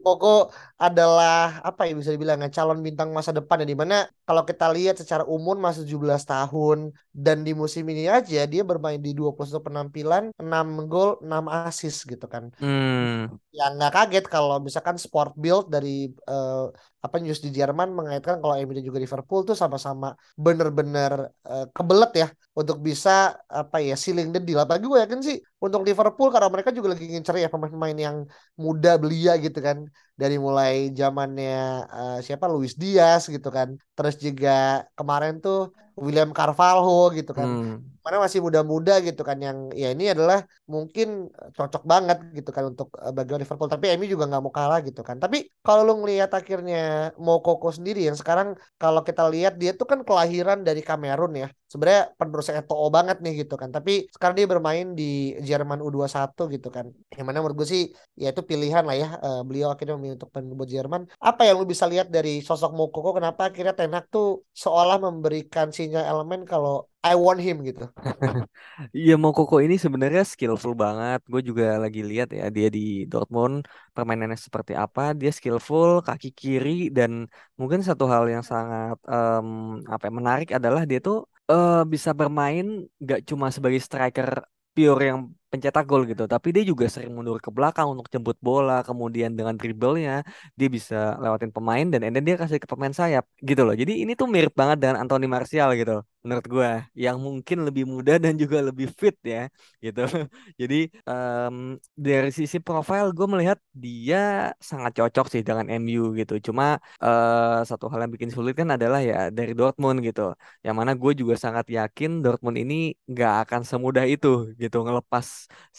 [0.00, 0.48] Mokoko
[0.81, 3.66] adalah apa ya bisa dibilang ya, calon bintang masa depan ya.
[3.72, 6.79] Di mana kalau kita lihat secara umur masih 17 tahun.
[7.16, 11.98] Dan di musim ini aja dia bermain di 20 21 penampilan 6 gol 6 assist
[12.07, 13.37] gitu kan hmm.
[13.50, 16.70] ya nggak kaget kalau misalkan sport build dari uh,
[17.07, 22.12] apa news di Jerman mengaitkan kalau MU dan juga Liverpool tuh sama-sama bener-bener uh, kebelet
[22.23, 23.11] ya untuk bisa
[23.47, 24.59] apa ya sealing the deal.
[24.59, 28.16] Apalagi gue yakin sih untuk Liverpool karena mereka juga lagi ingin cari ya pemain-pemain yang
[28.59, 33.76] muda belia gitu kan dari mulai zamannya uh, siapa Luis Diaz gitu kan.
[33.96, 37.48] Terus juga kemarin tuh William Carvalho gitu kan.
[37.48, 41.26] Hmm mana masih muda-muda gitu kan yang ya ini adalah mungkin
[41.59, 45.02] cocok banget gitu kan untuk uh, bagian Liverpool tapi Emi juga nggak mau kalah gitu
[45.02, 49.90] kan tapi kalau lu ngelihat akhirnya Mokoko sendiri yang sekarang kalau kita lihat dia tuh
[49.90, 54.46] kan kelahiran dari Kamerun ya sebenarnya penerus Eto'o banget nih gitu kan tapi sekarang dia
[54.46, 57.83] bermain di Jerman U21 gitu kan yang mana menurut gue sih
[58.14, 61.66] ya itu pilihan lah ya uh, beliau akhirnya memilih untuk buat Jerman apa yang lu
[61.66, 67.14] bisa lihat dari sosok Mokoko kenapa akhirnya Tenak tuh seolah memberikan sinyal elemen kalau I
[67.14, 67.87] want him gitu.
[68.98, 71.22] Iya Mokoko ini sebenarnya skillful banget.
[71.31, 73.55] Gue juga lagi lihat ya dia di Dortmund
[73.94, 75.14] permainannya seperti apa.
[75.20, 80.83] Dia skillful, kaki kiri dan mungkin satu hal yang sangat um, apa ya, menarik adalah
[80.90, 85.20] dia tuh uh, bisa bermain gak cuma sebagai striker pure yang
[85.52, 86.24] pencetak gol gitu.
[86.32, 90.12] Tapi dia juga sering mundur ke belakang untuk jemput bola kemudian dengan dribblenya
[90.59, 93.74] dia bisa lewatin pemain dan enden dia kasih ke pemain sayap gitu loh.
[93.80, 98.18] Jadi ini tuh mirip banget dengan Anthony Martial gitu menurut gue yang mungkin lebih muda
[98.18, 99.46] dan juga lebih fit ya
[99.78, 100.02] gitu.
[100.61, 106.35] Jadi um, dari sisi profile gue melihat dia sangat cocok sih dengan MU gitu.
[106.50, 110.35] Cuma uh, satu hal yang bikin sulit kan adalah ya dari Dortmund gitu.
[110.66, 112.74] Yang mana gue juga sangat yakin Dortmund ini
[113.06, 115.26] nggak akan semudah itu gitu ngelepas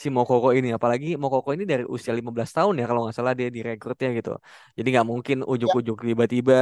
[0.01, 0.67] si Mokoko ini.
[0.77, 4.29] Apalagi Mokoko ini dari usia 15 tahun ya kalau nggak salah dia direkrutnya gitu.
[4.77, 5.47] Jadi nggak mungkin Ya.
[5.53, 6.55] ujuk-ujuk tiba-tiba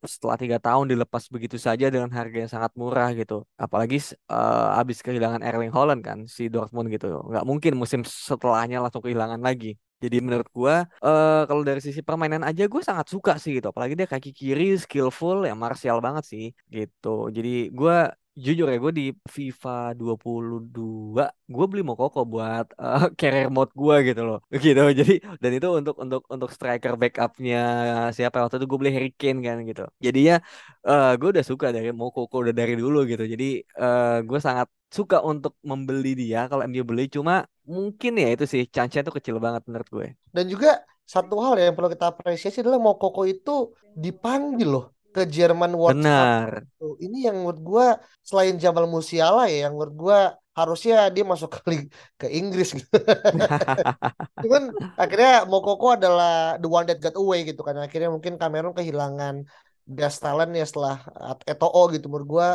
[0.00, 3.34] setelah tiga tahun dilepas begitu saja dengan harga yang sangat murah gitu.
[3.64, 3.96] Apalagi
[4.32, 7.06] uh, habis kehilangan Erling Haaland kan si Dortmund gitu.
[7.28, 9.76] Nggak mungkin musim setelahnya langsung kehilangan lagi.
[10.00, 13.68] Jadi menurut gua uh, kalau dari sisi permainan aja gue sangat suka sih gitu.
[13.68, 17.28] Apalagi dia kaki kiri skillful ya Martial banget sih gitu.
[17.36, 21.18] Jadi gua jujur ya gue di FIFA 22
[21.50, 24.38] gue beli Mokoko buat uh, career mode gue gitu loh.
[24.64, 24.78] Gitu.
[24.78, 27.60] Jadi dan itu untuk untuk untuk striker backupnya
[28.14, 29.84] siapa waktu itu gue beli Harry Kane kan gitu.
[29.98, 30.38] Jadinya
[30.86, 33.26] uh, gue udah suka dari Mokoko udah dari dulu gitu.
[33.26, 37.10] Jadi uh, gue sangat suka untuk membeli dia kalau MU beli.
[37.10, 40.06] Cuma mungkin ya itu sih chance-nya tuh kecil banget menurut gue.
[40.30, 45.74] Dan juga satu hal yang perlu kita apresiasi adalah Mokoko itu dipanggil loh ke Jerman
[45.74, 46.48] World Benar.
[46.62, 46.79] Cup.
[47.04, 47.86] Ini yang menurut gue
[48.28, 50.18] selain Jamal Musiala ya, yang menurut gue
[50.58, 51.88] harusnya dia masuk ke
[52.20, 52.96] ke Inggris gitu.
[54.42, 54.62] Cuman
[55.00, 57.76] akhirnya Mokoko adalah the one that got away gitu kan.
[57.80, 59.34] Akhirnya mungkin Cameron kehilangan
[59.90, 61.02] gas talent ya setelah
[61.48, 62.48] Eto'o gitu menurut gue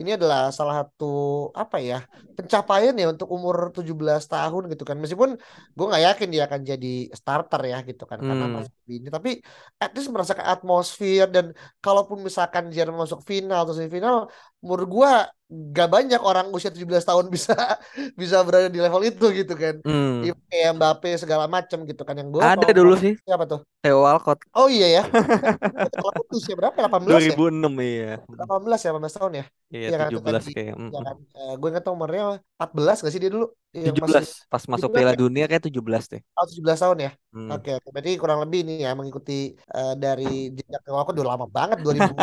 [0.00, 1.12] ini adalah salah satu
[1.52, 2.00] apa ya
[2.36, 5.30] pencapaian ya untuk umur 17 tahun gitu kan meskipun
[5.76, 8.28] gue nggak yakin dia akan jadi starter ya gitu kan hmm.
[8.28, 9.30] karena masih ini tapi
[9.76, 11.52] at least merasakan atmosfer dan
[11.84, 14.16] kalaupun misalkan Jerman masuk final atau semifinal
[14.60, 15.12] menurut gue
[15.50, 17.58] gak banyak orang usia 17 tahun bisa
[18.20, 19.82] bisa berada di level itu gitu kan.
[19.82, 20.22] Hmm.
[20.46, 23.18] Kayak Mbappe segala macam gitu kan yang gue Ada dulu sih.
[23.26, 23.66] Siapa tuh?
[23.82, 24.46] Theo Walcott.
[24.54, 25.04] Oh iya ya.
[25.96, 26.76] Kalau usia berapa?
[26.76, 28.14] 18 2006 ya?
[28.30, 29.44] 18 ya, 18 tahun ya.
[29.70, 30.74] Iya, ya, 17 kan, kayak.
[30.78, 31.16] Ya kan?
[31.34, 32.22] Uh, gue nggak tahu umurnya
[32.60, 33.46] 14 gak sih dia dulu?
[33.70, 35.18] 17 masih, pas masuk Piala ya?
[35.18, 36.20] Dunia kayak 17 deh.
[36.38, 37.10] Oh, 17 tahun ya.
[37.30, 37.50] Hmm.
[37.54, 41.78] Oke, okay, berarti kurang lebih nih ya mengikuti uh, dari jejak Walcott udah lama banget
[41.82, 42.14] 2000.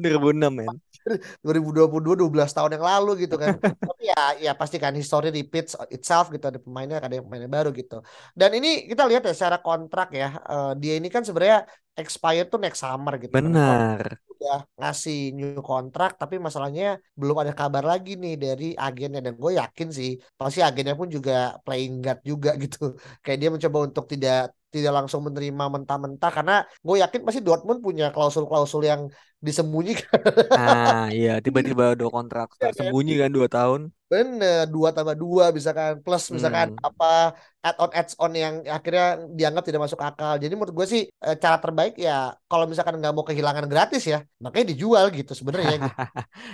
[0.00, 0.68] 2006 men.
[1.44, 3.56] 2022 12 tahun yang lalu gitu kan.
[3.90, 7.70] Tapi ya ya pasti kan history repeats itself gitu ada pemainnya ada yang pemainnya baru
[7.72, 8.04] gitu.
[8.36, 11.66] Dan ini kita lihat ya secara kontrak ya uh, dia ini kan sebenarnya
[11.98, 13.32] expire tuh next summer gitu.
[13.32, 14.16] Benar.
[14.16, 14.28] Kan.
[14.40, 19.52] Udah ngasih new kontrak tapi masalahnya belum ada kabar lagi nih dari agennya dan gue
[19.60, 22.96] yakin sih pasti agennya pun juga playing guard juga gitu.
[23.20, 28.14] Kayak dia mencoba untuk tidak tidak langsung menerima mentah-mentah karena gue yakin pasti Dortmund punya
[28.14, 30.20] klausul-klausul yang disembunyikan.
[30.52, 33.88] Ah iya tiba-tiba ada kontrak ya, sembunyi kan dua tahun.
[34.10, 36.84] Bener dua tambah dua misalkan plus misalkan hmm.
[36.84, 37.32] apa
[37.64, 40.36] add-on add-on yang akhirnya dianggap tidak masuk akal.
[40.36, 44.20] Jadi menurut gue sih eh, cara terbaik ya kalau misalkan nggak mau kehilangan gratis ya
[44.44, 45.76] makanya dijual gitu sebenarnya.
[45.80, 45.96] gitu.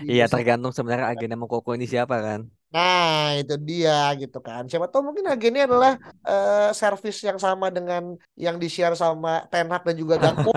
[0.07, 2.47] iya tergantung sebenarnya agennya mau koko ini siapa kan.
[2.77, 4.63] Nah, itu dia gitu kan.
[4.69, 5.93] Siapa tahu mungkin agennya adalah
[6.29, 8.03] uh, service yang sama dengan
[8.37, 10.53] yang di-share sama Ten Hag dan juga Gakpo.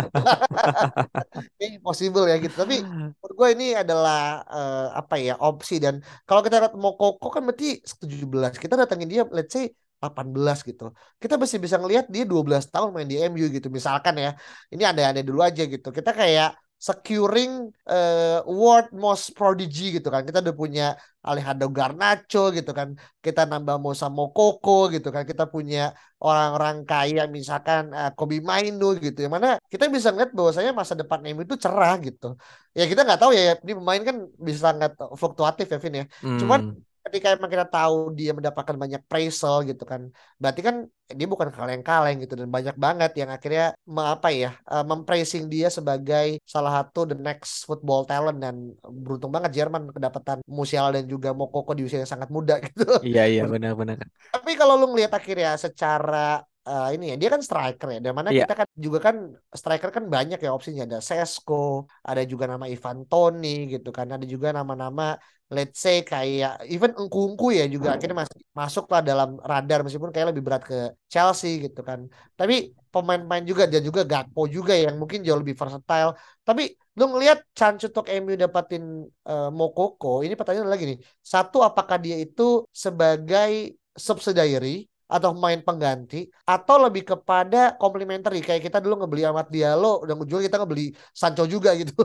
[1.88, 2.56] possible ya gitu.
[2.60, 7.28] Tapi menurut gue ini adalah uh, apa ya opsi dan kalau kita lihat mau Koko
[7.32, 8.60] kan berarti 17.
[8.64, 9.72] Kita datangin dia let's say
[10.04, 10.92] 18 gitu.
[11.24, 14.36] Kita masih bisa ngelihat dia 12 tahun main di MU gitu misalkan ya.
[14.68, 15.88] Ini ada ada dulu aja gitu.
[15.96, 20.24] Kita kayak securing uh, world most prodigy gitu kan.
[20.24, 20.86] Kita udah punya
[21.20, 22.96] Alejandro Garnacho gitu kan.
[23.20, 25.28] Kita nambah Mosa Mokoko gitu kan.
[25.28, 25.92] Kita punya
[26.24, 29.28] orang-orang kaya misalkan uh, Kobe Mainu gitu.
[29.28, 32.40] Yang mana kita bisa ngeliat bahwasanya masa depan MU itu cerah gitu.
[32.72, 36.06] Ya kita nggak tahu ya ini pemain kan bisa sangat fluktuatif ya Vin ya.
[36.24, 36.40] Hmm.
[36.40, 36.60] Cuman
[37.06, 40.02] ketika emang kita tahu dia mendapatkan banyak praisal gitu kan
[40.42, 40.76] berarti kan
[41.10, 43.66] dia bukan kaleng-kaleng gitu dan banyak banget yang akhirnya
[44.14, 49.52] apa ya uh, mempraising dia sebagai salah satu the next football talent dan beruntung banget
[49.58, 52.86] Jerman kedapatan Musiala dan juga Mokoko di usia yang sangat muda gitu.
[53.02, 53.98] Iya iya benar-benar
[54.30, 58.00] tapi kalau lu ngelihat akhirnya secara uh, ini ya dia kan striker ya.
[58.06, 58.46] Dan mana yeah.
[58.46, 59.16] kita kan juga kan
[59.50, 64.08] striker kan banyak ya opsinya ada Sesko, ada juga nama Ivan Toni gitu kan.
[64.16, 65.18] Ada juga nama-nama
[65.50, 70.30] let's say kayak even engkungku ya juga akhirnya masuk masuk lah dalam radar meskipun kayak
[70.30, 72.06] lebih berat ke Chelsea gitu kan.
[72.38, 76.14] Tapi pemain-pemain juga dan juga Gakpo juga yang mungkin jauh lebih versatile.
[76.46, 80.98] Tapi lu ngelihat chance untuk MU dapatin uh, Mokoko, ini pertanyaan lagi nih.
[81.18, 88.78] Satu apakah dia itu sebagai subsidiary atau main pengganti atau lebih kepada komplementari kayak kita
[88.78, 91.98] dulu ngebeli Amat Diallo dan ujungnya kita ngebeli Sancho juga gitu.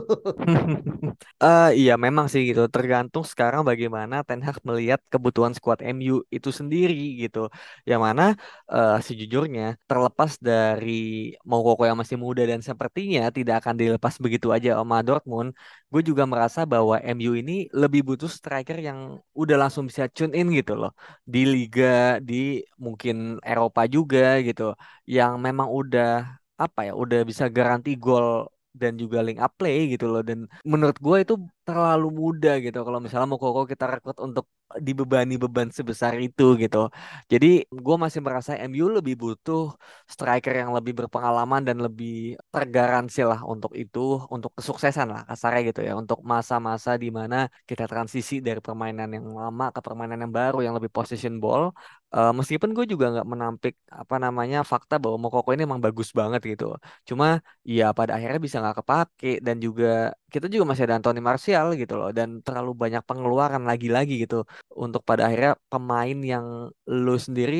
[1.45, 6.49] uh, iya memang sih gitu tergantung sekarang bagaimana Ten Hag melihat kebutuhan skuad MU itu
[6.49, 7.39] sendiri gitu.
[7.89, 8.23] Yang mana
[8.73, 14.81] uh, sejujurnya terlepas dari Moukoko yang masih muda dan sepertinya tidak akan dilepas begitu aja
[14.81, 15.53] sama Dortmund,
[15.95, 18.99] gue juga merasa bahwa MU ini lebih butuh striker yang
[19.41, 20.91] udah langsung bisa tune in gitu loh.
[21.33, 22.35] Di liga di
[22.85, 23.15] mungkin
[23.51, 24.63] Eropa juga gitu.
[25.15, 26.07] Yang memang udah
[26.63, 28.27] apa ya udah bisa garansi gol
[28.81, 30.21] dan juga link up play gitu loh.
[30.29, 30.39] Dan
[30.71, 31.33] menurut gue itu
[31.67, 32.77] terlalu muda gitu.
[32.85, 34.45] Kalau misalnya mau koko kita rekrut untuk
[34.87, 36.77] dibebani beban sebesar itu gitu.
[37.31, 37.47] Jadi
[37.85, 39.61] gue masih merasa MU lebih butuh
[40.13, 42.11] striker yang lebih berpengalaman dan lebih
[42.53, 43.99] tergaransi lah untuk itu,
[44.35, 47.35] untuk kesuksesan lah kasarnya gitu ya, untuk masa-masa di mana
[47.69, 51.63] kita transisi dari permainan yang lama ke permainan yang baru yang lebih position ball.
[52.15, 56.41] Uh, meskipun gue juga nggak menampik apa namanya fakta bahwa Mokoko ini emang bagus banget
[56.51, 56.65] gitu.
[57.09, 57.25] Cuma
[57.75, 59.85] ya pada akhirnya bisa nggak kepake dan juga
[60.33, 64.35] kita juga masih ada Anthony Martial gitu loh dan terlalu banyak pengeluaran lagi-lagi gitu
[64.83, 66.45] untuk pada akhirnya pemain yang
[67.03, 67.55] lu sendiri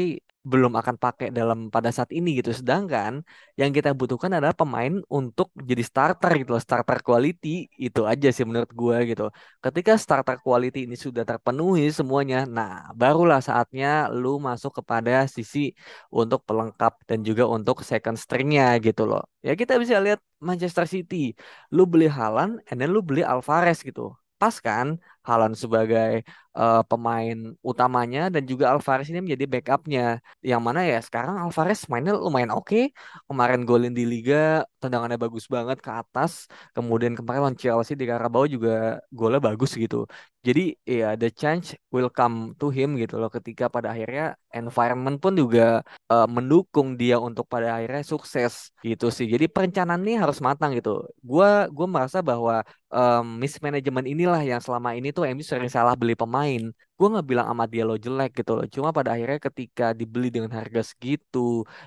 [0.52, 2.54] belum akan pakai dalam pada saat ini gitu.
[2.54, 3.26] Sedangkan
[3.60, 8.46] yang kita butuhkan adalah pemain untuk jadi starter gitu loh, starter quality itu aja sih
[8.46, 9.24] menurut gue gitu.
[9.66, 15.74] Ketika starter quality ini sudah terpenuhi semuanya, nah barulah saatnya lu masuk kepada sisi
[16.14, 19.26] untuk pelengkap dan juga untuk second stringnya gitu loh.
[19.42, 21.34] Ya kita bisa lihat Manchester City,
[21.74, 24.14] lu beli Haaland, and then lu beli Alvarez gitu.
[24.38, 26.22] Pas kan Haaland sebagai
[26.56, 30.06] uh, pemain utamanya dan juga Alvarez ini menjadi backupnya.
[30.40, 32.66] Yang mana ya sekarang Alvarez mainnya lumayan oke.
[32.66, 32.84] Okay.
[33.30, 36.46] kemarin golin di Liga tendangannya bagus banget ke atas.
[36.76, 40.08] Kemudian kemarin lawan Chelsea di Carabao juga golnya bagus gitu.
[40.46, 45.34] Jadi ya the chance will come to him gitu loh ketika pada akhirnya environment pun
[45.34, 45.82] juga
[46.14, 49.26] uh, mendukung dia untuk pada akhirnya sukses gitu sih.
[49.26, 51.02] Jadi perencanaan ini harus matang gitu.
[51.26, 52.62] Gua gua merasa bahwa
[52.94, 56.62] um, mismanagement inilah yang selama ini tuh MU sering salah beli pemain.
[56.98, 58.66] Gue nggak bilang amat dia lo jelek gitu loh.
[58.76, 61.38] Cuma pada akhirnya ketika dibeli dengan harga segitu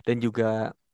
[0.06, 0.44] dan juga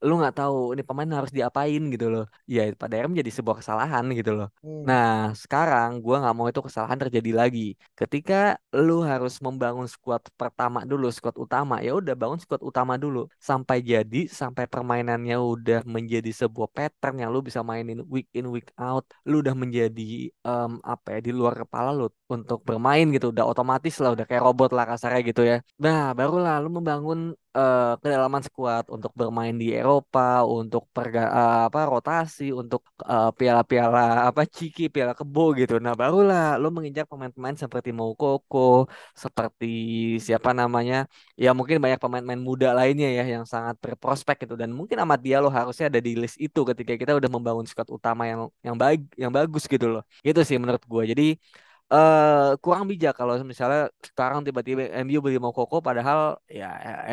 [0.06, 2.24] lu nggak tahu ini pemain harus diapain gitu loh.
[2.44, 4.48] Ya pada akhirnya menjadi sebuah kesalahan gitu loh.
[4.64, 4.84] Hmm.
[4.88, 7.60] nah sekarang gue nggak mau itu kesalahan terjadi lagi.
[7.96, 13.18] Ketika lu harus membangun skuad pertama dulu skuad utama ya udah bangun skuad utama dulu.
[13.48, 18.68] Sampai jadi sampai permainannya udah menjadi sebuah pattern yang lu bisa mainin week in week
[18.76, 23.32] out lu udah menjadi um, apa ya di luar kepala lu untuk bermain gitu.
[23.32, 25.56] Udah otomatis lah udah kayak robot lah kasarnya gitu ya.
[25.80, 30.20] Nah barulah lu membangun uh, kedalaman skuad untuk bermain di Eropa,
[30.56, 35.74] untuk perga, uh, apa rotasi, untuk uh, piala-piala apa ciki, piala kebo gitu.
[35.84, 38.58] Nah, barulah lo menginjak pemain-pemain seperti Moukoko,
[39.22, 39.66] seperti
[40.26, 40.94] siapa namanya?
[41.42, 45.36] Ya mungkin banyak pemain-pemain muda lainnya ya yang sangat berprospek gitu dan mungkin amat dia
[45.42, 49.00] lo harusnya ada di list itu ketika kita udah membangun skuad utama yang yang baik,
[49.22, 50.02] yang bagus gitu loh.
[50.26, 51.02] Itu sih menurut gue.
[51.12, 51.24] Jadi
[51.92, 56.18] uh, kurang bijak kalau misalnya sekarang tiba-tiba MU beli Moukoko padahal
[56.58, 56.66] ya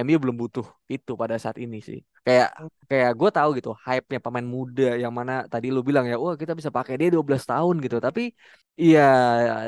[0.04, 2.00] MU belum butuh itu pada saat ini sih.
[2.26, 2.48] Kayak
[2.90, 6.54] kayak gue tahu gitu hype-nya pemain muda yang mana tadi lu bilang ya, wah kita
[6.60, 7.98] bisa pakai dia 12 tahun gitu.
[8.06, 8.22] Tapi
[8.82, 9.02] iya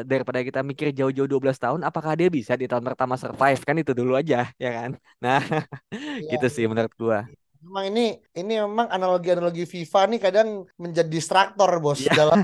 [0.10, 3.92] daripada kita mikir jauh-jauh 12 tahun, apakah dia bisa di tahun pertama survive kan itu
[4.00, 4.92] dulu aja ya kan.
[5.24, 5.40] Nah,
[6.28, 7.43] ya, gitu sih menurut gue.
[7.64, 12.04] Memang ini ini memang analogi-analogi FIFA nih kadang menjadi distraktor bos.
[12.04, 12.12] Yeah.
[12.12, 12.44] dalam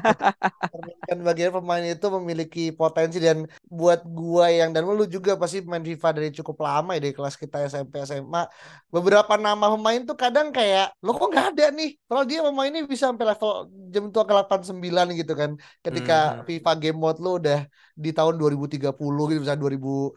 [1.10, 5.84] kan bagian pemain itu memiliki potensi dan buat gua yang dan lu juga pasti main
[5.84, 8.48] FIFA dari cukup lama ya dari kelas kita SMP SMA.
[8.88, 12.00] Beberapa nama pemain tuh kadang kayak lo kok nggak ada nih?
[12.08, 13.52] Kalau dia pemainnya bisa sampai level
[13.92, 15.52] jam tua ke 89 gitu kan.
[15.84, 16.42] Ketika hmm.
[16.48, 20.16] FIFA game mode lu udah di tahun 2030 gitu misalnya 2045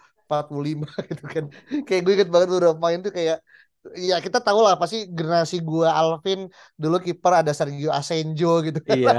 [1.10, 1.44] gitu kan.
[1.82, 3.42] Kayak gue inget banget beberapa pemain tuh kayak
[4.02, 6.38] Iya kita tahu lah pasti generasi gua Alvin
[6.82, 8.96] dulu kiper ada Sergio Asenjo gitu kan.
[8.98, 9.12] Iya.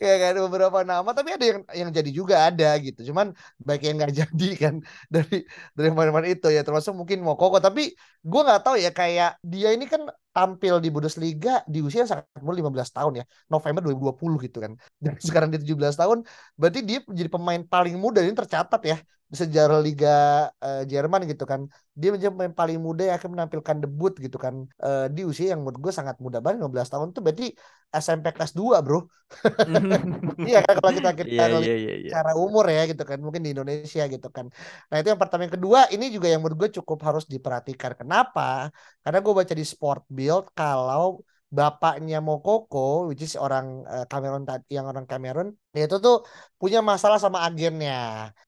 [0.00, 3.00] kayak kan beberapa nama tapi ada yang yang jadi juga ada gitu.
[3.12, 3.26] Cuman
[3.66, 4.74] baik yang nggak jadi kan
[5.14, 5.34] dari
[5.76, 7.80] dari mana-mana itu ya termasuk mungkin mau koko tapi
[8.24, 12.56] gua nggak tahu ya kayak dia ini kan tampil di Bundesliga di usia sangat muda
[12.62, 14.72] 15 tahun ya November 2020 gitu kan.
[15.04, 16.18] Dan sekarang dia 17 tahun
[16.54, 18.22] berarti dia jadi pemain paling muda.
[18.22, 21.68] Ini tercatat ya di sejarah Liga uh, Jerman gitu kan.
[21.92, 25.60] Dia menjadi pemain paling muda yang akan menampilkan debut gitu kan uh, di usia yang
[25.60, 26.40] menurut gue sangat muda.
[26.40, 27.52] Banget 15 tahun tuh berarti
[27.92, 29.04] SMP kelas 2 bro.
[30.48, 32.12] Iya kan kalau kita kita yeah, yeah, yeah, yeah.
[32.14, 34.48] cara umur ya gitu kan mungkin di Indonesia gitu kan.
[34.88, 35.44] Nah itu yang pertama.
[35.44, 38.00] Yang kedua ini juga yang menurut gue cukup harus diperhatikan.
[38.00, 38.72] Kenapa?
[39.04, 44.84] Karena gue baca di Sport Build kalau bapaknya Mokoko, which is orang uh, Cameron yang
[44.90, 46.16] orang Cameron, dia itu tuh
[46.60, 47.94] punya masalah sama agennya.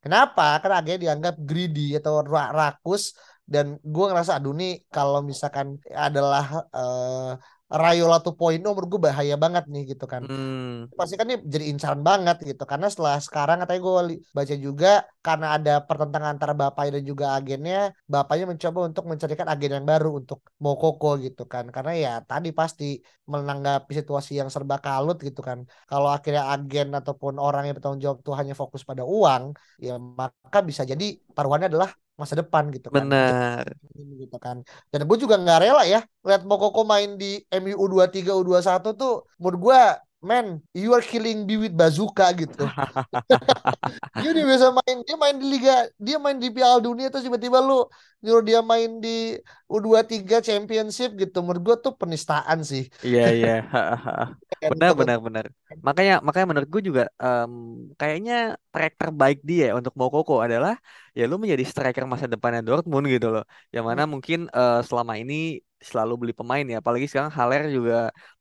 [0.04, 0.60] Kenapa?
[0.60, 2.20] Karena agen dianggap greedy atau
[2.58, 3.16] rakus
[3.50, 7.34] dan gue ngerasa aduh nih kalau misalkan adalah uh,
[7.70, 10.26] Rayola 2.0 menurut gue bahaya banget nih gitu kan.
[10.26, 10.90] Hmm.
[10.98, 12.66] Pasti kan ini jadi incaran banget gitu.
[12.66, 13.94] Karena setelah sekarang katanya gue
[14.34, 19.70] baca juga karena ada pertentangan antara bapaknya dan juga agennya, bapaknya mencoba untuk mencarikan agen
[19.78, 21.70] yang baru untuk Mokoko gitu kan.
[21.70, 22.98] Karena ya tadi pasti
[23.30, 25.62] menanggapi situasi yang serba kalut gitu kan.
[25.86, 30.58] Kalau akhirnya agen ataupun orang yang bertanggung jawab tuh hanya fokus pada uang, ya maka
[30.66, 31.06] bisa jadi
[31.38, 33.08] taruhannya adalah masa depan gitu kan.
[33.08, 33.64] Benar.
[33.96, 34.60] Gitu kan.
[34.92, 39.58] Dan gue juga nggak rela ya lihat Mokoko main di MU U23 U21 tuh menurut
[39.58, 39.80] gue
[40.20, 42.64] man you are killing me with bazooka gitu.
[44.20, 47.58] Dia udah biasa main dia main di liga dia main di Piala Dunia terus tiba-tiba
[47.64, 47.88] lu
[48.20, 51.40] nyuruh dia main di U23 Championship gitu.
[51.40, 52.84] Menurut gue tuh penistaan sih.
[53.00, 53.50] Iya iya,
[54.60, 55.44] Kan, benar benar benar.
[55.80, 57.52] Makanya makanya menurut gue juga em,
[57.96, 60.76] kayaknya track terbaik dia untuk Moukoko adalah
[61.16, 63.44] ya lu menjadi striker masa depannya Dortmund gitu loh.
[63.74, 67.94] Yang mana mungkin eh, selama ini selalu beli pemain ya, apalagi sekarang Haller juga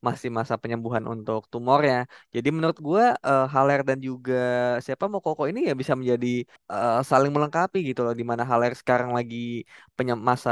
[0.06, 1.96] masih masa penyembuhan untuk tumornya.
[2.34, 4.34] Jadi menurut gue eh, Haller dan juga
[4.84, 6.26] siapa Moukoko ini ya bisa menjadi
[6.72, 8.14] eh, saling melengkapi gitu loh.
[8.20, 9.36] Di mana Haller sekarang lagi
[9.96, 10.50] penyem masa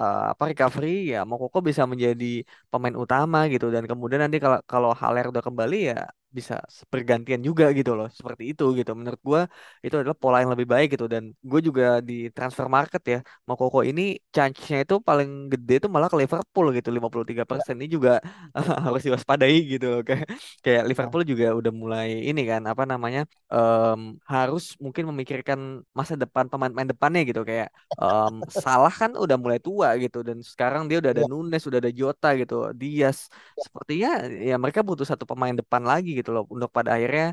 [0.00, 2.24] eh, apa recovery ya Moukoko bisa menjadi
[2.70, 5.94] pemain utama gitu dan kemudian nanti kalau kalau Haller udah kembali ya
[6.36, 6.54] bisa
[6.92, 8.90] bergantian juga gitu loh seperti itu gitu.
[8.98, 9.40] Menurut gua
[9.84, 11.06] itu adalah pola yang lebih baik gitu.
[11.12, 14.02] Dan gue juga di transfer market ya Moukoko ini
[14.34, 16.88] chance-nya itu paling gede itu malah ke Liverpool gitu.
[16.96, 18.10] 53% ini juga
[18.86, 20.00] harus diwaspadai gitu loh.
[20.08, 20.26] Kayak
[20.64, 23.20] kayak Liverpool juga udah mulai ini kan apa namanya
[23.52, 24.00] em,
[24.32, 25.58] harus mungkin memikirkan
[25.98, 27.40] masa depan pemain-pemain depannya gitu.
[27.48, 27.68] Kayak
[28.00, 30.18] em, Salah kan udah mulai tua gitu.
[30.28, 33.18] Dan sekarang dia udah ada Ya, Nunes, udah ada Jota gitu, Diaz.
[33.58, 34.08] Sepertinya
[34.48, 37.24] ya mereka butuh satu pemain depan lagi gitu loh untuk pada akhirnya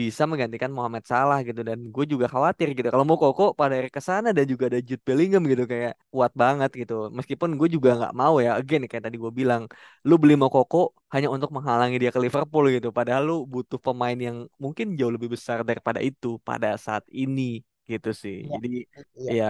[0.00, 3.92] bisa menggantikan Mohamed Salah gitu dan gue juga khawatir gitu kalau mau Koko pada akhirnya
[3.98, 6.94] ke sana dan juga ada Jude Bellingham gitu kayak kuat banget gitu.
[7.18, 9.62] Meskipun gue juga nggak mau ya, again kayak tadi gue bilang,
[10.08, 10.78] lu beli mau Koko
[11.14, 12.88] hanya untuk menghalangi dia ke Liverpool gitu.
[12.98, 17.42] Padahal lu butuh pemain yang mungkin jauh lebih besar daripada itu pada saat ini
[17.90, 18.36] gitu sih.
[18.40, 18.68] ya, Jadi
[19.16, 19.36] ya.
[19.36, 19.44] ya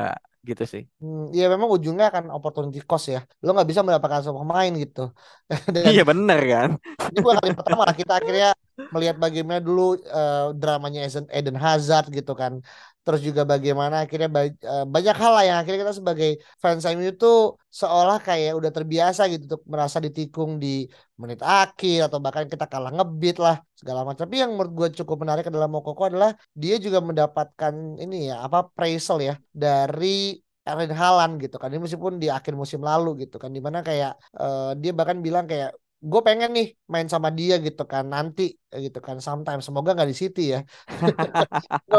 [0.48, 0.82] gitu sih.
[1.02, 3.18] Hmm, ya memang ujungnya akan opportunity cost ya.
[3.42, 5.00] Lo nggak bisa mendapatkan semua pemain gitu.
[5.76, 6.70] Dan Iya bener kan?
[7.10, 8.48] ini bukan kali pertama lah kita akhirnya
[8.92, 9.82] melihat bagaimana dulu
[10.16, 10.98] eh, dramanya
[11.36, 12.52] Eden, Hazard gitu kan.
[13.04, 16.30] Terus juga bagaimana akhirnya ba- eh, banyak hal lah yang akhirnya kita sebagai
[16.62, 17.26] fans MU itu
[17.80, 20.86] seolah kayak udah terbiasa gitu untuk merasa ditikung di
[21.20, 24.22] menit akhir atau bahkan kita kalah ngebit lah segala macam.
[24.28, 26.30] Tapi yang menurut gue cukup menarik adalah Mokoko adalah
[26.62, 31.68] dia juga mendapatkan ini ya apa appraisal ya dari Erling Haaland gitu kan.
[31.72, 33.50] Ini meskipun di akhir musim lalu gitu kan.
[33.56, 35.70] Di mana kayak eh, dia bahkan bilang kayak
[36.02, 38.42] gue pengen nih main sama dia gitu kan nanti
[38.84, 40.58] gitu kan sometimes semoga nggak di City ya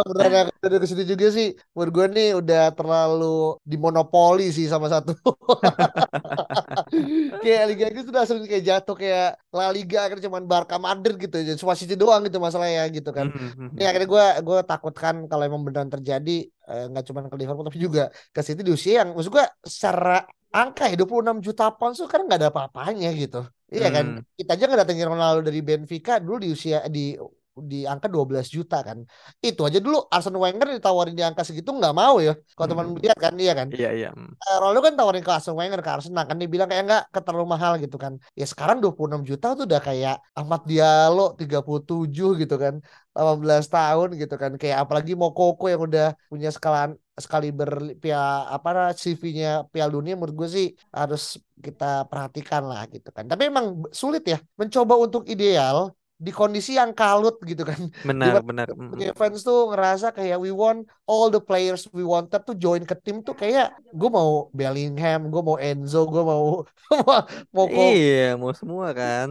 [0.08, 3.26] beneran udah ke situ juga sih menurut gue nih udah terlalu
[3.72, 5.12] dimonopoli sih sama satu
[7.44, 11.36] kayak Liga Inggris udah langsung kayak jatuh kayak La Liga akhirnya cuman Barca Madrid gitu
[11.40, 13.30] aja cuma City doang gitu masalahnya gitu kan.
[13.74, 17.80] Ini akhirnya gue gue takutkan kalau emang beneran terjadi eh, nggak cuma ke Liverpool tapi
[17.82, 22.06] juga ke City di usia yang maksud gue secara angka ya 26 juta pound tuh
[22.06, 23.42] kan nggak ada apa-apanya gitu.
[23.74, 24.06] Iya kan?
[24.06, 24.38] Hmm.
[24.38, 27.18] kita aja ngedatengin Ronaldo dari Benfica dulu di usia di
[27.54, 28.98] di angka 12 juta kan
[29.38, 33.02] itu aja dulu Arsene Wenger ditawarin di angka segitu nggak mau ya kalau teman Mhm.
[33.06, 34.10] lihat kan iya kan Iya iya.
[34.14, 34.34] Hmm.
[34.34, 37.48] Eh, Ronaldo kan tawarin ke Arsene Wenger ke Arsenal kan dia bilang kayak enggak terlalu
[37.54, 38.14] mahal gitu kan.
[38.34, 42.82] Ya sekarang 26 juta tuh udah kayak Ahmad Diallo 37 gitu kan.
[43.14, 44.52] 18 tahun gitu kan.
[44.58, 50.50] Kayak apalagi Mokoko yang udah punya skala sekali berpia apa CV-nya Piala Dunia menurut gue
[50.50, 53.26] sih harus kita perhatikan lah gitu kan.
[53.30, 55.94] Tapi emang sulit ya mencoba untuk ideal
[56.26, 57.82] di kondisi yang kalut gitu kan.
[58.08, 58.68] Benar Di mana benar.
[58.94, 62.96] Sebagai fans tuh ngerasa kayak we want all the players we wanted tuh join ke
[63.04, 63.66] tim tuh kayak
[64.00, 66.44] gue mau Bellingham, gue mau Enzo, gue mau
[67.56, 69.30] mau Iya mau semua kan.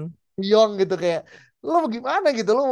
[0.51, 1.21] Young gitu kayak
[1.63, 2.51] lo gimana gitu?
[2.59, 2.63] Lo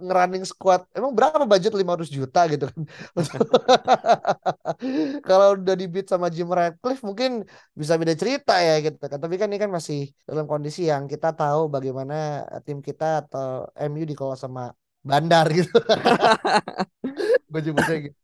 [0.00, 2.82] ngerunning squad emang berapa budget 500 juta gitu kan?
[5.28, 7.44] Kalau udah di beat sama Jim Ratcliffe mungkin
[7.76, 9.18] bisa beda cerita ya gitu kan.
[9.20, 14.04] Tapi kan ini kan masih dalam kondisi yang kita tahu bagaimana tim kita atau MU
[14.08, 14.72] dikelola sama
[15.04, 15.76] bandar gitu.
[17.48, 18.16] Gue nyebutnya gitu.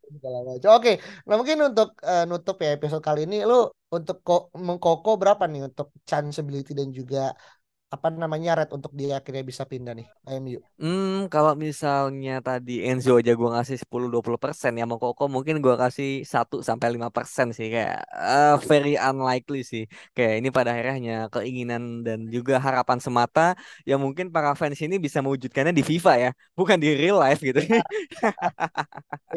[0.69, 5.43] Oke, nah mungkin untuk eh, nutup ya episode kali ini, lu untuk ko mengkoko berapa
[5.49, 7.33] nih untuk chanceability dan juga
[7.93, 10.07] apa namanya rate untuk dia akhirnya bisa pindah nih
[10.41, 10.59] MU?
[10.75, 16.07] Hmm, kalau misalnya tadi Enzo aja gua ngasih 10-20% ya mau Koko mungkin gua kasih
[16.33, 19.83] 1 sampai 5% sih kayak eh, very unlikely sih.
[20.15, 23.55] Kayak ini pada akhirnya hanya keinginan dan juga harapan semata
[23.87, 27.59] yang mungkin para fans ini bisa mewujudkannya di FIFA ya, bukan di real life gitu.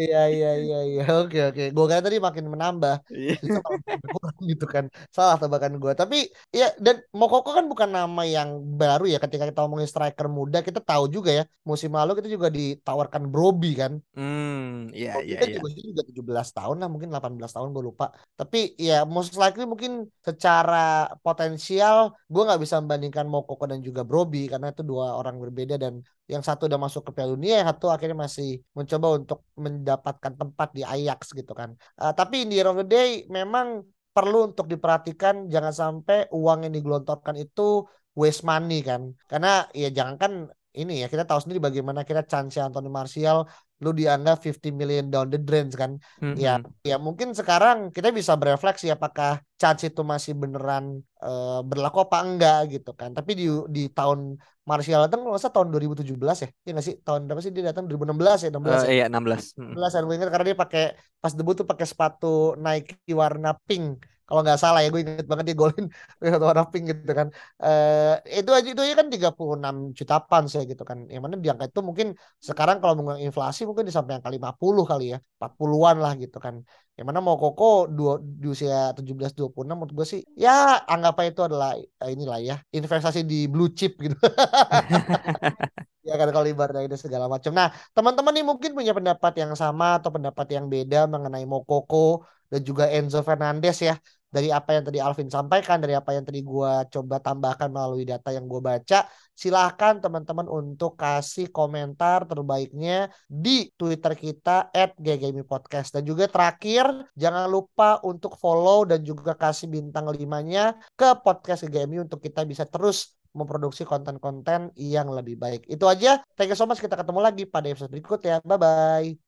[0.01, 1.63] Iya iya iya iya oke oke.
[1.75, 3.35] Gue kira tadi makin menambah, Iya.
[3.57, 4.85] makin berkurang gitu kan.
[5.17, 5.93] Salah tebakan gue.
[6.01, 6.17] Tapi
[6.59, 8.38] ya dan Mokoko kan bukan nama yang
[8.79, 9.19] baru ya.
[9.19, 11.45] Ketika kita ngomongin striker muda, kita tahu juga ya.
[11.65, 13.93] Musim lalu kita juga ditawarkan Broby kan.
[14.15, 15.57] Hmm, iya iya kan iya.
[15.59, 18.13] juga juga 17 tahun lah, mungkin 18 tahun gue lupa.
[18.39, 24.47] Tapi ya most likely mungkin secara potensial gue nggak bisa membandingkan Mokoko dan juga Broby
[24.53, 27.89] karena itu dua orang berbeda dan yang satu udah masuk ke Piala Dunia, yang satu
[27.89, 31.73] akhirnya masih mencoba untuk mendapatkan tempat di Ajax gitu kan.
[31.75, 33.81] Eh, tapi in the end of the day memang
[34.19, 37.87] perlu untuk diperhatikan jangan sampai uang yang digelontorkan itu
[38.21, 39.03] waste money kan.
[39.31, 43.39] Karena ya jangankan ini ya kita tahu sendiri bagaimana kita chance Anthony Martial
[43.79, 46.03] lu dianggap 50 million down the drain kan.
[46.19, 46.35] Mm-mm.
[46.35, 52.17] Ya ya mungkin sekarang kita bisa berefleksi apakah chance itu masih beneran eh, berlaku apa
[52.27, 53.11] enggak gitu kan.
[53.15, 54.35] Tapi di di tahun
[54.69, 56.49] Martial datang kalau salah tahun 2017 ya.
[56.67, 56.95] Ya nggak sih?
[57.07, 58.93] Tahun berapa sih dia datang 2016 ya, 16 Eh, ya.
[58.99, 59.43] iya 16.
[59.57, 59.73] Mm.
[59.79, 60.85] 16 dan gue ingat karena dia pakai
[61.23, 65.45] pas debut tuh pakai sepatu Nike warna pink kalau nggak salah ya gue inget banget
[65.49, 65.85] dia golin
[66.49, 67.29] warna pink gitu kan
[67.65, 71.49] eh itu aja itu aja kan 36 juta pounds ya gitu kan yang mana di
[71.53, 72.07] angka itu mungkin
[72.49, 76.55] sekarang kalau menggunakan inflasi mungkin di sampai angka 50 kali ya 40-an lah gitu kan
[76.99, 80.51] yang mana mau Koko dua, di usia 17 26 menurut gue sih ya
[80.93, 84.19] anggap aja itu adalah eh, inilah ya investasi di blue chip gitu
[86.09, 87.51] ya kan kalau ibaratnya itu segala macam.
[87.59, 92.61] Nah, teman-teman nih mungkin punya pendapat yang sama atau pendapat yang beda mengenai Mokoko dan
[92.69, 93.95] juga Enzo Fernandez ya.
[94.29, 98.29] Dari apa yang tadi Alvin sampaikan, dari apa yang tadi gua coba tambahkan melalui data
[98.29, 104.69] yang gua baca, silahkan teman-teman untuk kasih komentar terbaiknya di Twitter kita
[105.01, 111.09] @ggmi podcast dan juga terakhir jangan lupa untuk follow dan juga kasih bintang limanya ke
[111.25, 115.69] podcast GGMI untuk kita bisa terus memproduksi konten-konten yang lebih baik.
[115.69, 116.19] Itu aja.
[116.35, 116.83] Thank you so much.
[116.83, 118.43] Kita ketemu lagi pada episode berikutnya.
[118.43, 119.28] Bye-bye.